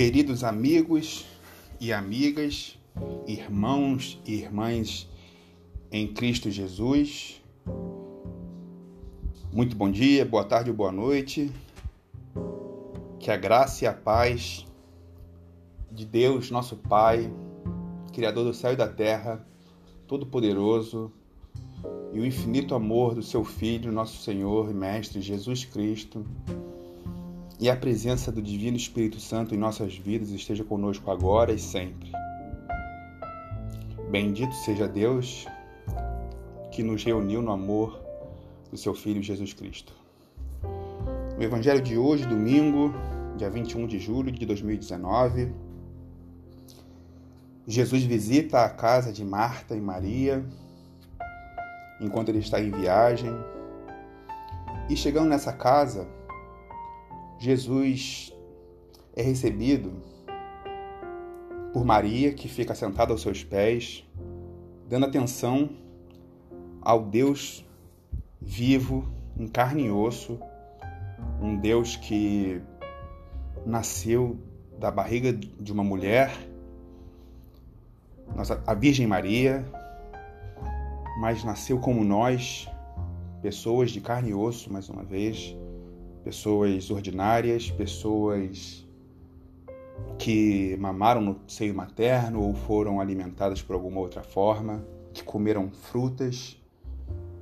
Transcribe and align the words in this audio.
Queridos 0.00 0.42
amigos 0.42 1.26
e 1.78 1.92
amigas, 1.92 2.78
irmãos 3.26 4.18
e 4.24 4.32
irmãs 4.32 5.06
em 5.92 6.08
Cristo 6.14 6.50
Jesus, 6.50 7.42
muito 9.52 9.76
bom 9.76 9.90
dia, 9.90 10.24
boa 10.24 10.42
tarde 10.42 10.72
boa 10.72 10.90
noite. 10.90 11.52
Que 13.18 13.30
a 13.30 13.36
graça 13.36 13.84
e 13.84 13.86
a 13.86 13.92
paz 13.92 14.66
de 15.92 16.06
Deus, 16.06 16.50
nosso 16.50 16.76
Pai, 16.76 17.30
Criador 18.14 18.46
do 18.46 18.54
céu 18.54 18.72
e 18.72 18.76
da 18.76 18.88
terra, 18.88 19.46
Todo-Poderoso, 20.06 21.12
e 22.10 22.18
o 22.18 22.24
infinito 22.24 22.74
amor 22.74 23.14
do 23.14 23.22
seu 23.22 23.44
Filho, 23.44 23.92
nosso 23.92 24.22
Senhor 24.22 24.70
e 24.70 24.72
Mestre 24.72 25.20
Jesus 25.20 25.66
Cristo, 25.66 26.24
e 27.60 27.68
a 27.68 27.76
presença 27.76 28.32
do 28.32 28.40
Divino 28.40 28.76
Espírito 28.76 29.20
Santo 29.20 29.54
em 29.54 29.58
nossas 29.58 29.94
vidas 29.94 30.30
esteja 30.30 30.64
conosco 30.64 31.10
agora 31.10 31.52
e 31.52 31.58
sempre. 31.58 32.10
Bendito 34.10 34.54
seja 34.54 34.88
Deus 34.88 35.46
que 36.72 36.82
nos 36.82 37.04
reuniu 37.04 37.42
no 37.42 37.52
amor 37.52 38.02
do 38.70 38.78
seu 38.78 38.94
Filho 38.94 39.22
Jesus 39.22 39.52
Cristo. 39.52 39.92
No 41.36 41.42
Evangelho 41.42 41.82
de 41.82 41.98
hoje, 41.98 42.26
domingo, 42.26 42.94
dia 43.36 43.50
21 43.50 43.86
de 43.86 43.98
julho 43.98 44.32
de 44.32 44.46
2019, 44.46 45.52
Jesus 47.66 48.02
visita 48.04 48.64
a 48.64 48.70
casa 48.70 49.12
de 49.12 49.22
Marta 49.22 49.76
e 49.76 49.80
Maria 49.80 50.42
enquanto 52.00 52.30
ele 52.30 52.38
está 52.38 52.58
em 52.58 52.70
viagem. 52.70 53.30
E 54.88 54.96
chegando 54.96 55.28
nessa 55.28 55.52
casa, 55.52 56.08
Jesus 57.40 58.36
é 59.16 59.22
recebido 59.22 59.90
por 61.72 61.86
Maria, 61.86 62.34
que 62.34 62.46
fica 62.46 62.74
sentada 62.74 63.12
aos 63.12 63.22
seus 63.22 63.42
pés, 63.42 64.06
dando 64.86 65.06
atenção 65.06 65.70
ao 66.82 67.02
Deus 67.02 67.64
vivo, 68.38 69.10
em 69.38 69.48
carne 69.48 69.86
e 69.86 69.90
osso, 69.90 70.38
um 71.40 71.56
Deus 71.56 71.96
que 71.96 72.60
nasceu 73.64 74.38
da 74.78 74.90
barriga 74.90 75.32
de 75.32 75.72
uma 75.72 75.82
mulher, 75.82 76.30
a 78.66 78.74
Virgem 78.74 79.06
Maria, 79.06 79.64
mas 81.18 81.42
nasceu 81.42 81.78
como 81.78 82.04
nós, 82.04 82.68
pessoas 83.40 83.90
de 83.90 84.02
carne 84.02 84.28
e 84.28 84.34
osso, 84.34 84.70
mais 84.70 84.90
uma 84.90 85.02
vez, 85.02 85.56
pessoas 86.24 86.90
ordinárias, 86.90 87.70
pessoas 87.70 88.86
que 90.18 90.76
mamaram 90.78 91.20
no 91.20 91.40
seio 91.46 91.74
materno 91.74 92.42
ou 92.42 92.54
foram 92.54 93.00
alimentadas 93.00 93.62
por 93.62 93.74
alguma 93.74 94.00
outra 94.00 94.22
forma, 94.22 94.84
que 95.12 95.22
comeram 95.22 95.70
frutas, 95.70 96.56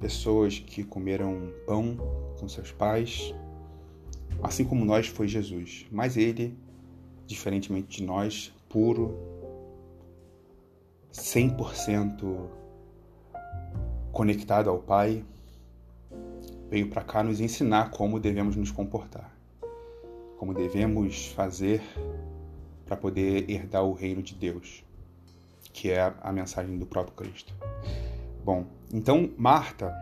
pessoas 0.00 0.58
que 0.58 0.82
comeram 0.84 1.52
pão 1.66 1.96
com 2.38 2.48
seus 2.48 2.72
pais, 2.72 3.34
assim 4.42 4.64
como 4.64 4.84
nós 4.84 5.06
foi 5.06 5.28
Jesus. 5.28 5.86
Mas 5.90 6.16
ele, 6.16 6.56
diferentemente 7.26 7.98
de 7.98 8.04
nós, 8.04 8.52
puro, 8.68 9.16
100% 11.12 12.48
conectado 14.10 14.68
ao 14.68 14.78
Pai, 14.78 15.24
veio 16.70 16.88
para 16.88 17.02
cá 17.02 17.22
nos 17.22 17.40
ensinar 17.40 17.90
como 17.90 18.18
devemos 18.18 18.56
nos 18.56 18.70
comportar, 18.70 19.30
como 20.38 20.54
devemos 20.54 21.28
fazer 21.28 21.82
para 22.84 22.96
poder 22.96 23.48
herdar 23.50 23.84
o 23.84 23.92
reino 23.92 24.22
de 24.22 24.34
Deus, 24.34 24.84
que 25.72 25.90
é 25.90 26.14
a 26.20 26.32
mensagem 26.32 26.78
do 26.78 26.86
próprio 26.86 27.14
Cristo. 27.14 27.54
Bom, 28.44 28.66
então 28.92 29.30
Marta, 29.36 29.94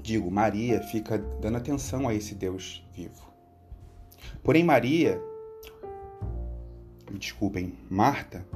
digo, 0.00 0.30
Maria 0.30 0.80
fica 0.82 1.18
dando 1.18 1.56
atenção 1.56 2.08
a 2.08 2.14
esse 2.14 2.34
Deus 2.34 2.86
vivo. 2.94 3.32
Porém, 4.42 4.62
Maria, 4.62 5.20
me 7.10 7.18
desculpem, 7.18 7.74
Marta, 7.90 8.46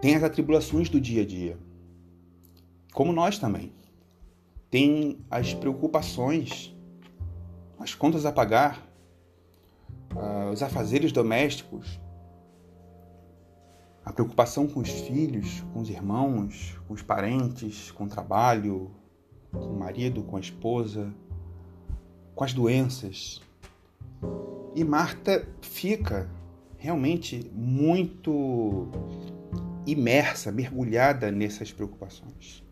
tem 0.00 0.14
as 0.14 0.22
atribulações 0.22 0.88
do 0.88 1.00
dia 1.00 1.22
a 1.22 1.26
dia, 1.26 1.58
como 2.92 3.12
nós 3.12 3.38
também 3.38 3.72
tem 4.70 5.18
as 5.30 5.54
preocupações, 5.54 6.74
as 7.78 7.94
contas 7.94 8.26
a 8.26 8.32
pagar, 8.32 8.86
uh, 10.14 10.50
os 10.52 10.62
afazeres 10.62 11.12
domésticos, 11.12 12.00
a 14.04 14.12
preocupação 14.12 14.66
com 14.66 14.80
os 14.80 14.90
filhos, 14.90 15.62
com 15.72 15.80
os 15.80 15.90
irmãos, 15.90 16.78
com 16.86 16.94
os 16.94 17.02
parentes, 17.02 17.90
com 17.90 18.04
o 18.04 18.08
trabalho, 18.08 18.90
com 19.52 19.58
o 19.58 19.78
marido, 19.78 20.22
com 20.22 20.36
a 20.36 20.40
esposa, 20.40 21.12
com 22.34 22.44
as 22.44 22.52
doenças. 22.52 23.42
E 24.74 24.84
Marta 24.84 25.46
fica 25.60 26.30
realmente 26.78 27.50
muito 27.52 28.88
imersa, 29.86 30.52
mergulhada 30.52 31.30
nessas 31.30 31.72
preocupações. 31.72 32.62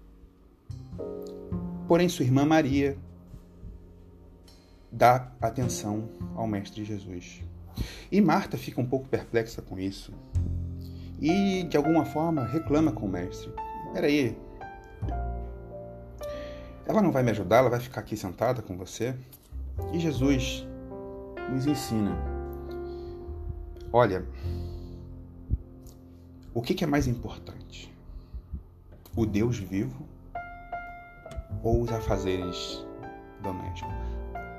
Porém, 1.86 2.08
sua 2.08 2.24
irmã 2.24 2.44
Maria 2.44 2.98
dá 4.90 5.30
atenção 5.40 6.08
ao 6.34 6.46
Mestre 6.46 6.84
Jesus. 6.84 7.42
E 8.10 8.20
Marta 8.20 8.56
fica 8.56 8.80
um 8.80 8.86
pouco 8.86 9.08
perplexa 9.08 9.62
com 9.62 9.78
isso. 9.78 10.12
E, 11.20 11.62
de 11.64 11.76
alguma 11.76 12.04
forma, 12.04 12.44
reclama 12.44 12.92
com 12.92 13.06
o 13.06 13.08
Mestre. 13.08 13.52
Peraí. 13.92 14.36
Ela 16.86 17.02
não 17.02 17.12
vai 17.12 17.22
me 17.22 17.30
ajudar, 17.30 17.58
ela 17.58 17.70
vai 17.70 17.80
ficar 17.80 18.00
aqui 18.00 18.16
sentada 18.16 18.62
com 18.62 18.76
você? 18.76 19.14
E 19.92 19.98
Jesus 19.98 20.66
nos 21.52 21.66
ensina. 21.66 22.16
Olha, 23.92 24.26
o 26.54 26.62
que 26.62 26.82
é 26.82 26.86
mais 26.86 27.06
importante? 27.06 27.94
O 29.14 29.24
Deus 29.24 29.58
vivo 29.58 30.06
ou 31.66 31.82
os 31.82 31.90
afazeres 31.90 32.86
domésticos. 33.42 33.92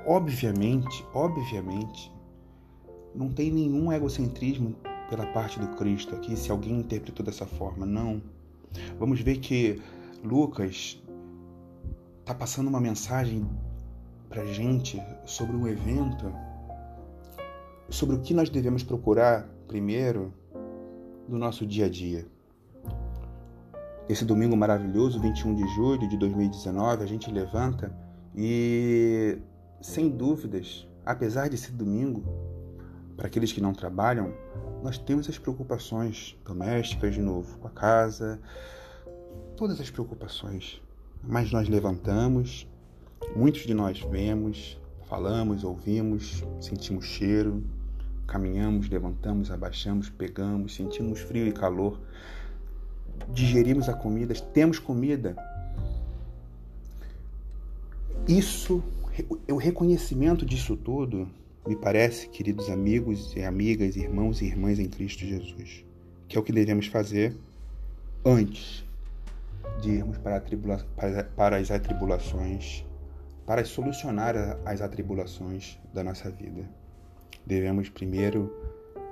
Obviamente, 0.06 1.06
obviamente, 1.14 2.12
não 3.14 3.30
tem 3.30 3.50
nenhum 3.50 3.90
egocentrismo 3.90 4.76
pela 5.08 5.24
parte 5.28 5.58
do 5.58 5.68
Cristo 5.68 6.14
aqui, 6.14 6.36
se 6.36 6.50
alguém 6.50 6.78
interpretou 6.78 7.24
dessa 7.24 7.46
forma. 7.46 7.86
Não. 7.86 8.20
Vamos 8.98 9.22
ver 9.22 9.38
que 9.38 9.80
Lucas 10.22 11.02
está 12.20 12.34
passando 12.34 12.68
uma 12.68 12.80
mensagem 12.80 13.48
para 14.28 14.44
gente 14.44 15.02
sobre 15.24 15.56
um 15.56 15.66
evento, 15.66 16.30
sobre 17.88 18.16
o 18.16 18.20
que 18.20 18.34
nós 18.34 18.50
devemos 18.50 18.82
procurar 18.82 19.48
primeiro 19.66 20.30
no 21.26 21.38
nosso 21.38 21.66
dia 21.66 21.86
a 21.86 21.88
dia. 21.88 22.26
Esse 24.08 24.24
domingo 24.24 24.56
maravilhoso, 24.56 25.20
21 25.20 25.54
de 25.54 25.68
julho 25.74 26.08
de 26.08 26.16
2019, 26.16 27.02
a 27.02 27.06
gente 27.06 27.30
levanta 27.30 27.94
e, 28.34 29.36
sem 29.82 30.08
dúvidas, 30.08 30.88
apesar 31.04 31.50
de 31.50 31.58
ser 31.58 31.72
domingo, 31.72 32.24
para 33.18 33.26
aqueles 33.26 33.52
que 33.52 33.60
não 33.60 33.74
trabalham, 33.74 34.32
nós 34.82 34.96
temos 34.96 35.28
as 35.28 35.36
preocupações 35.36 36.38
domésticas 36.42 37.14
de 37.14 37.20
novo, 37.20 37.58
com 37.58 37.68
a 37.68 37.70
casa, 37.70 38.40
todas 39.58 39.78
as 39.78 39.90
preocupações. 39.90 40.80
Mas 41.22 41.52
nós 41.52 41.68
levantamos, 41.68 42.66
muitos 43.36 43.66
de 43.66 43.74
nós 43.74 44.00
vemos, 44.00 44.80
falamos, 45.04 45.64
ouvimos, 45.64 46.42
sentimos 46.62 47.04
cheiro, 47.04 47.62
caminhamos, 48.26 48.88
levantamos, 48.88 49.50
abaixamos, 49.50 50.08
pegamos, 50.08 50.74
sentimos 50.74 51.20
frio 51.20 51.46
e 51.46 51.52
calor, 51.52 52.00
digerimos 53.32 53.88
a 53.88 53.94
comida, 53.94 54.34
temos 54.34 54.78
comida. 54.78 55.36
Isso, 58.26 58.82
o 59.48 59.56
reconhecimento 59.56 60.44
disso 60.44 60.76
tudo, 60.76 61.28
me 61.66 61.76
parece, 61.76 62.28
queridos 62.28 62.68
amigos 62.70 63.34
e 63.36 63.42
amigas, 63.42 63.96
irmãos 63.96 64.40
e 64.40 64.46
irmãs 64.46 64.78
em 64.78 64.88
Cristo 64.88 65.24
Jesus, 65.24 65.84
que 66.26 66.36
é 66.36 66.40
o 66.40 66.42
que 66.42 66.52
devemos 66.52 66.86
fazer 66.86 67.34
antes 68.24 68.84
de 69.80 69.90
irmos 69.90 70.18
para, 70.18 70.42
para 71.36 71.56
as 71.56 71.70
atribulações, 71.70 72.84
para 73.46 73.64
solucionar 73.64 74.34
as 74.64 74.80
atribulações 74.80 75.78
da 75.92 76.02
nossa 76.02 76.30
vida. 76.30 76.68
Devemos 77.46 77.88
primeiro 77.88 78.52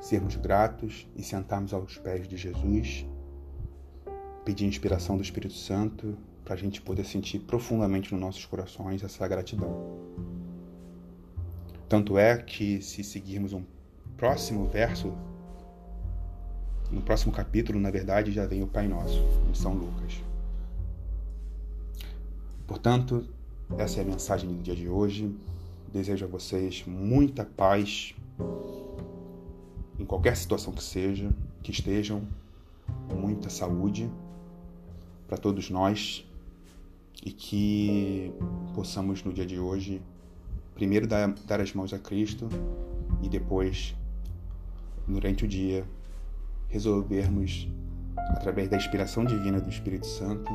sermos 0.00 0.37
gratos 0.37 1.06
e 1.17 1.23
sentarmos 1.23 1.73
aos 1.73 1.97
pés 1.99 2.29
de 2.29 2.37
Jesus 2.37 3.06
pedir 4.47 4.65
inspiração 4.65 5.17
do 5.17 5.25
Espírito 5.25 5.55
Santo 5.55 6.17
para 6.45 6.55
a 6.55 6.57
gente 6.57 6.81
poder 6.81 7.05
sentir 7.05 7.41
profundamente 7.41 8.13
nos 8.13 8.21
nossos 8.21 8.47
corações 8.47 9.03
essa 9.03 9.27
gratidão. 9.27 9.99
Tanto 11.89 12.17
é 12.17 12.39
que, 12.39 12.81
se 12.81 13.03
seguirmos 13.03 13.53
um 13.53 13.65
próximo 14.17 14.65
verso, 14.69 15.13
no 16.93 17.03
próximo 17.03 17.33
capítulo, 17.33 17.81
na 17.81 17.91
verdade, 17.91 18.31
já 18.31 18.47
vem 18.47 18.63
o 18.63 18.69
Pai 18.69 18.87
Nosso, 18.87 19.21
em 19.51 19.55
São 19.55 19.75
Lucas. 19.75 20.23
Portanto, 22.69 23.29
essa 23.77 23.99
é 23.99 24.03
a 24.05 24.07
mensagem 24.07 24.49
do 24.49 24.63
dia 24.63 24.77
de 24.77 24.89
hoje. 24.89 25.35
Desejo 25.93 26.25
a 26.25 26.29
vocês 26.29 26.85
muita 26.87 27.45
paz 27.45 28.15
em 29.99 30.05
qualquer 30.05 30.37
situação 30.37 30.73
que 30.73 30.85
seja, 30.85 31.35
que 31.65 31.73
estejam, 31.73 32.23
muita 33.13 33.51
saúde 33.51 34.09
para 35.26 35.37
todos 35.37 35.70
nós 35.70 36.25
e 37.25 37.32
que 37.32 38.32
possamos 38.75 39.25
no 39.25 39.32
dia 39.32 39.46
de 39.46 39.58
hoje 39.58 40.02
primeiro 40.75 41.06
dar, 41.06 41.32
dar 41.46 41.61
as 41.61 41.73
mãos 41.73 41.93
a 41.93 41.99
Cristo 41.99 42.49
e 43.23 43.28
depois 43.28 43.96
durante 45.08 45.44
o 45.44 45.49
dia 45.49 45.84
resolvermos 46.69 47.69
através 48.28 48.69
da 48.69 48.76
inspiração 48.76 49.25
divina 49.25 49.61
do 49.61 49.70
Espírito 49.70 50.06
Santo 50.06 50.52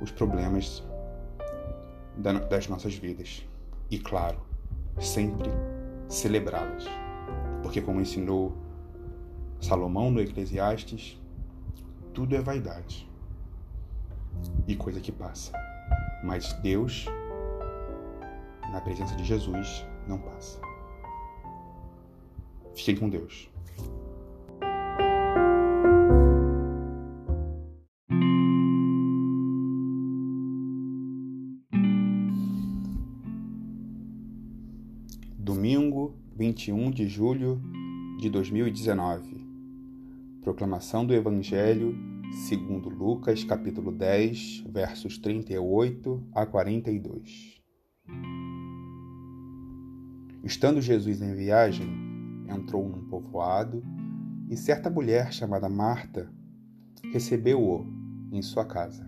os 0.00 0.10
problemas 0.10 0.82
das 2.18 2.66
nossas 2.68 2.94
vidas. 2.94 3.46
E 3.90 3.98
claro 3.98 4.40
sempre 4.98 5.50
celebrá-las 6.08 6.84
porque 7.62 7.80
como 7.80 8.00
ensinou 8.00 8.56
Salomão 9.60 10.10
no 10.10 10.20
Eclesiastes 10.20 11.20
tudo 12.12 12.34
é 12.34 12.40
vaidade 12.40 13.05
e 14.66 14.74
coisa 14.76 15.00
que 15.00 15.12
passa. 15.12 15.52
Mas 16.22 16.52
Deus, 16.54 17.06
na 18.72 18.80
presença 18.80 19.14
de 19.16 19.24
Jesus, 19.24 19.86
não 20.06 20.18
passa. 20.18 20.60
Fiquem 22.74 22.96
com 22.96 23.08
Deus. 23.08 23.48
Domingo, 35.38 36.14
21 36.36 36.90
de 36.90 37.08
julho 37.08 37.62
de 38.18 38.28
2019. 38.28 39.46
Proclamação 40.42 41.06
do 41.06 41.14
Evangelho 41.14 42.15
segundo 42.32 42.88
Lucas, 42.88 43.44
capítulo 43.44 43.92
10, 43.92 44.64
versos 44.68 45.18
38 45.18 46.22
a 46.34 46.44
42. 46.44 47.62
Estando 50.42 50.80
Jesus 50.80 51.22
em 51.22 51.34
viagem, 51.34 51.88
entrou 52.48 52.88
num 52.88 53.08
povoado 53.08 53.82
e 54.48 54.56
certa 54.56 54.90
mulher 54.90 55.32
chamada 55.32 55.68
Marta 55.68 56.30
recebeu-o 57.12 57.86
em 58.32 58.42
sua 58.42 58.64
casa. 58.64 59.06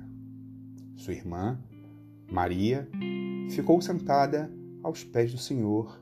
Sua 0.96 1.14
irmã, 1.14 1.58
Maria, 2.30 2.88
ficou 3.50 3.80
sentada 3.80 4.50
aos 4.82 5.04
pés 5.04 5.32
do 5.32 5.38
Senhor, 5.38 6.00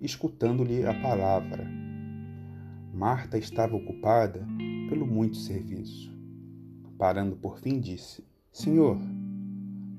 escutando-lhe 0.00 0.86
a 0.86 0.94
palavra. 1.00 1.68
Marta 2.92 3.38
estava 3.38 3.74
ocupada 3.74 4.46
pelo 4.88 5.06
muito 5.06 5.36
serviço 5.36 6.12
Parando 7.02 7.34
por 7.34 7.58
fim, 7.58 7.80
disse: 7.80 8.24
Senhor, 8.52 8.96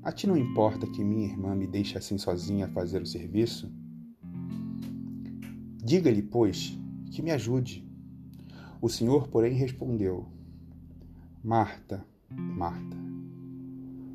a 0.02 0.10
ti 0.10 0.26
não 0.26 0.38
importa 0.38 0.86
que 0.86 1.04
minha 1.04 1.26
irmã 1.26 1.54
me 1.54 1.66
deixe 1.66 1.98
assim 1.98 2.16
sozinha 2.16 2.64
a 2.64 2.70
fazer 2.70 3.02
o 3.02 3.06
serviço? 3.06 3.70
Diga-lhe, 5.84 6.22
pois, 6.22 6.78
que 7.10 7.20
me 7.20 7.30
ajude. 7.30 7.86
O 8.80 8.88
Senhor, 8.88 9.28
porém, 9.28 9.52
respondeu: 9.52 10.26
Marta, 11.42 12.02
Marta, 12.30 12.96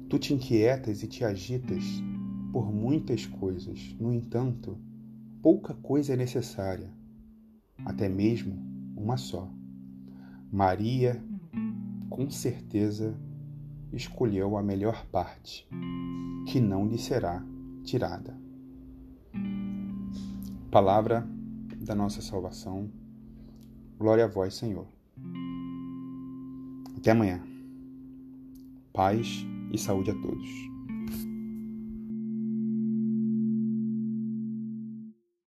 tu 0.09 0.17
te 0.17 0.33
inquietas 0.33 1.03
e 1.03 1.07
te 1.07 1.23
agitas 1.23 1.83
por 2.51 2.73
muitas 2.73 3.23
coisas. 3.23 3.95
No 3.99 4.11
entanto, 4.11 4.75
pouca 5.43 5.75
coisa 5.75 6.13
é 6.13 6.15
necessária, 6.15 6.91
até 7.85 8.09
mesmo 8.09 8.57
uma 8.97 9.15
só. 9.15 9.47
Maria 10.51 11.23
com 12.09 12.29
certeza 12.29 13.15
escolheu 13.93 14.57
a 14.57 14.63
melhor 14.63 15.05
parte, 15.07 15.67
que 16.47 16.59
não 16.59 16.87
lhe 16.87 16.97
será 16.97 17.43
tirada. 17.83 18.35
Palavra 20.71 21.27
da 21.77 21.95
nossa 21.95 22.21
salvação. 22.21 22.89
Glória 23.97 24.25
a 24.25 24.27
vós, 24.27 24.53
Senhor. 24.53 24.87
Até 26.97 27.11
amanhã. 27.11 27.41
Paz 28.93 29.45
e 29.71 29.77
saúde 29.77 30.11
a 30.11 30.13
todos. 30.13 30.78